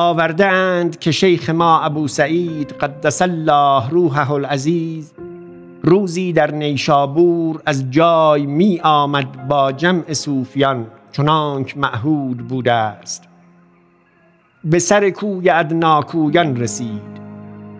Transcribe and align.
آورده 0.00 0.46
اند 0.46 0.98
که 0.98 1.10
شیخ 1.10 1.50
ما 1.50 1.80
ابو 1.80 2.08
سعید 2.08 2.72
قدس 2.72 3.22
الله 3.22 3.90
روحه 3.90 4.30
العزیز 4.30 5.12
روزی 5.82 6.32
در 6.32 6.50
نیشابور 6.50 7.62
از 7.66 7.90
جای 7.90 8.46
می 8.46 8.80
آمد 8.80 9.48
با 9.48 9.72
جمع 9.72 10.12
صوفیان 10.12 10.86
چنانک 11.12 11.78
معهود 11.78 12.48
بوده 12.48 12.72
است. 12.72 13.28
به 14.64 14.78
سر 14.78 15.10
کوی 15.10 15.50
ادناکویان 15.50 16.56
رسید. 16.56 17.18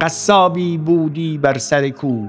قصابی 0.00 0.78
بودی 0.78 1.38
بر 1.38 1.58
سر 1.58 1.88
کو 1.88 2.26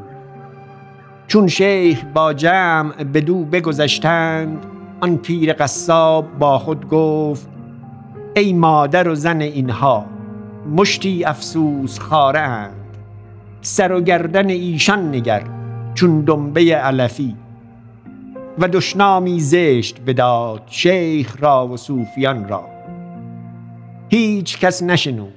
چون 1.28 1.48
شیخ 1.48 2.04
با 2.14 2.34
جمع 2.34 3.04
بدو 3.04 3.46
بگذشتند 3.46 4.66
آن 5.00 5.18
پیر 5.18 5.54
قصاب 5.54 6.38
با 6.40 6.60
خود 6.60 6.90
گفت 6.90 7.55
ای 8.38 8.54
مادر 8.54 9.08
و 9.08 9.16
زن 9.16 9.42
اینها 9.42 10.06
مشتی 10.76 11.26
افسوس 11.26 12.00
خاره 12.00 12.40
اند. 12.40 12.98
سر 13.62 13.92
و 13.92 14.02
گردن 14.02 14.50
ایشان 14.50 15.16
نگر 15.16 15.44
چون 15.94 16.22
دنبه 16.22 16.62
علفی. 16.76 17.36
و 18.60 18.68
دشنامی 18.68 19.40
زشت 19.40 20.02
بداد 20.02 20.62
شیخ 20.68 21.36
را 21.40 21.68
و 21.68 21.78
صوفیان 21.78 22.48
را. 22.48 22.64
هیچ 24.10 24.60
کس 24.60 24.84
نشنود. 24.84 25.34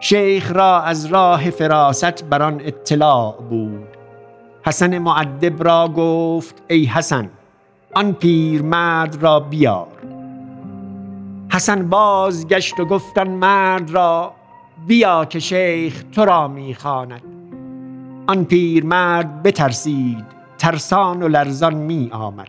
شیخ 0.00 0.52
را 0.52 0.82
از 0.82 1.06
راه 1.06 1.50
فراست 1.50 2.24
بر 2.24 2.42
آن 2.42 2.60
اطلاع 2.64 3.36
بود. 3.50 3.88
حسن 4.62 4.98
معدب 4.98 5.64
را 5.64 5.88
گفت 5.96 6.62
ای 6.68 6.84
حسن 6.84 7.30
آن 7.94 8.12
پیرمرد 8.12 9.22
را 9.22 9.40
بیار. 9.40 9.88
حسن 11.52 11.88
باز 11.88 12.48
گشت 12.48 12.80
و 12.80 12.84
گفتن 12.84 13.28
مرد 13.28 13.90
را 13.90 14.34
بیا 14.86 15.24
که 15.24 15.38
شیخ 15.38 16.04
تو 16.12 16.24
را 16.24 16.48
می‌خواند 16.48 17.22
آن 18.26 18.44
پیرمرد 18.44 19.42
بترسید 19.42 20.24
ترسان 20.58 21.22
و 21.22 21.28
لرزان 21.28 21.74
می 21.74 22.10
آمد. 22.12 22.48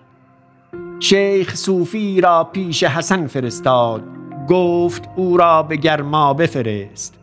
شیخ 0.99 1.55
صوفی 1.55 2.21
را 2.21 2.43
پیش 2.43 2.83
حسن 2.83 3.27
فرستاد 3.27 4.03
گفت 4.49 5.09
او 5.15 5.37
را 5.37 5.63
به 5.63 5.75
گرما 5.75 6.33
بفرست. 6.33 7.15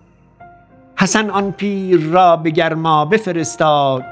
حسن 0.97 1.31
آن 1.31 1.53
پیر 1.53 2.01
را 2.01 2.37
به 2.37 2.51
گرما 2.51 3.05
بفرستاد 3.05 4.05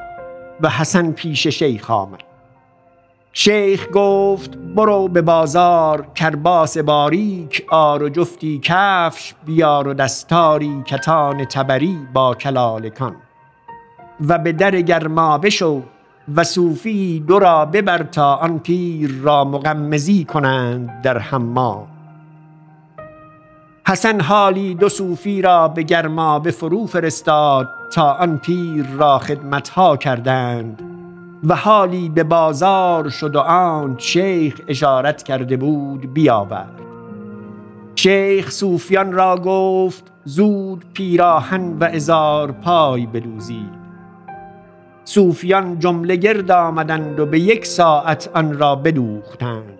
و 0.60 0.68
حسن 0.68 1.12
پیش 1.12 1.46
شیخ 1.46 1.90
آمد. 1.90 2.27
شیخ 3.40 3.88
گفت 3.92 4.56
برو 4.56 5.08
به 5.08 5.22
بازار 5.22 6.06
کرباس 6.14 6.78
باریک 6.78 7.66
آر 7.68 8.02
و 8.02 8.08
جفتی 8.08 8.60
کفش 8.62 9.34
بیار 9.44 9.88
و 9.88 9.94
دستاری 9.94 10.82
کتان 10.86 11.44
تبری 11.44 11.98
با 12.12 12.34
کلالکان 12.34 13.16
و 14.28 14.38
به 14.38 14.52
در 14.52 14.80
گرما 14.80 15.38
بشو 15.38 15.82
و 16.34 16.44
صوفی 16.44 17.20
دو 17.20 17.38
را 17.38 17.64
ببر 17.64 18.02
تا 18.02 18.34
آن 18.34 18.58
پیر 18.58 19.10
را 19.22 19.44
مغمزی 19.44 20.24
کنند 20.24 21.02
در 21.02 21.18
حمام. 21.18 21.86
حسن 23.88 24.20
حالی 24.20 24.74
دو 24.74 24.88
صوفی 24.88 25.42
را 25.42 25.68
به 25.68 25.82
گرما 25.82 26.38
به 26.38 26.50
فرو 26.50 26.86
فرستاد 26.86 27.68
تا 27.92 28.12
آن 28.12 28.38
پیر 28.38 28.86
را 28.98 29.18
خدمتها 29.18 29.96
کردند. 29.96 30.87
و 31.44 31.54
حالی 31.56 32.08
به 32.08 32.24
بازار 32.24 33.08
شد 33.08 33.36
و 33.36 33.40
آن 33.40 33.94
شیخ 33.98 34.60
اشارت 34.68 35.22
کرده 35.22 35.56
بود 35.56 36.14
بیاورد. 36.14 36.80
شیخ 37.94 38.50
صوفیان 38.50 39.12
را 39.12 39.36
گفت 39.36 40.04
زود 40.24 40.84
پیراهن 40.92 41.78
و 41.80 41.84
ازار 41.84 42.52
پای 42.52 43.06
بدوزید 43.06 43.78
صوفیان 45.04 45.78
جمله 45.78 46.16
گرد 46.16 46.50
آمدند 46.50 47.20
و 47.20 47.26
به 47.26 47.40
یک 47.40 47.66
ساعت 47.66 48.30
آن 48.34 48.58
را 48.58 48.76
بدوختند 48.76 49.78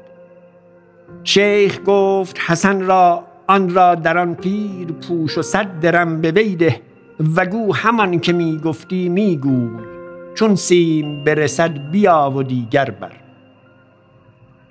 شیخ 1.25 1.81
گفت 1.87 2.39
حسن 2.47 2.81
را 2.81 3.25
آن 3.47 3.75
را 3.75 3.95
در 3.95 4.19
آن 4.19 4.35
پیر 4.35 4.87
پوش 4.93 5.39
و 5.39 5.43
صد 5.43 5.81
درم 5.81 6.21
به 6.21 6.31
ویده 6.31 6.81
و 7.37 7.47
گو 7.47 7.75
همان 7.75 8.21
که 8.21 8.33
می 8.33 8.59
گفتی 8.59 9.09
می 9.09 9.37
گوی 9.37 9.98
چون 10.39 10.55
سیم 10.55 11.25
برسد 11.25 11.91
بیا 11.91 12.33
و 12.37 12.43
دیگر 12.43 12.91
بر. 12.91 13.13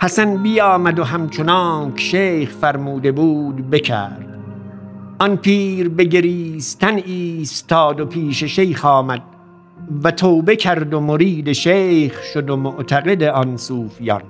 حسن 0.01 0.43
بیامد 0.43 0.99
و 0.99 1.03
همچنانک 1.03 1.99
شیخ 1.99 2.49
فرموده 2.49 3.11
بود 3.11 3.69
بکرد. 3.69 4.39
آن 5.19 5.37
پیر 5.37 5.89
به 5.89 6.03
گریستن 6.03 6.95
ایستاد 6.95 7.99
و 7.99 8.05
پیش 8.05 8.43
شیخ 8.43 8.85
آمد 8.85 9.21
و 10.03 10.11
توبه 10.11 10.55
کرد 10.55 10.93
و 10.93 10.99
مرید 10.99 11.51
شیخ 11.51 12.23
شد 12.33 12.49
و 12.49 12.55
معتقد 12.55 13.23
آن 13.23 13.57
صوفیان. 13.57 14.21